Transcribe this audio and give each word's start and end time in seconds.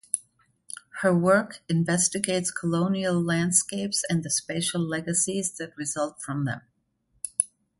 Her 1.03 1.15
work 1.15 1.59
investigates 1.69 2.49
colonial 2.49 3.21
landscapes 3.21 4.03
and 4.09 4.23
the 4.23 4.31
spatial 4.31 4.81
legacies 4.81 5.55
that 5.57 5.77
result 5.77 6.23
from 6.23 6.45
them. 6.45 6.61